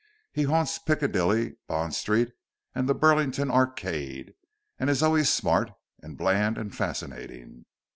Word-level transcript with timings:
He 0.31 0.41
haunts 0.45 0.79
Piccadilly, 0.79 1.57
Bond 1.67 1.93
Street 1.93 2.31
and 2.73 2.89
the 2.89 2.95
Burlington 2.95 3.51
Arcade, 3.51 4.33
and 4.79 4.89
is 4.89 5.03
always 5.03 5.29
smart, 5.31 5.69
and 6.01 6.17
bland, 6.17 6.57
and 6.57 6.75
fascinating. 6.75 7.65